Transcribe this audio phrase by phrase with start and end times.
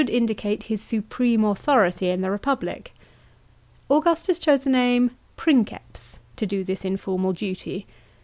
[0.01, 2.91] 15 indicate his supreme authority in the republic.
[3.87, 7.85] Augustus chose the name princeps * to do this informal duty.